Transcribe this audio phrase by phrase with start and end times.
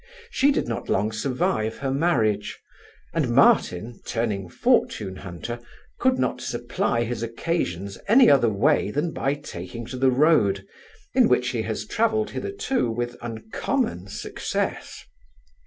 [0.31, 2.59] She did not long survive her marriage;
[3.13, 5.59] and Martin, turning fortune hunter,
[5.99, 10.65] could not supply his occasions any other way, than by taking to the road,
[11.13, 15.05] in which he has travelled hitherto with uncommon success.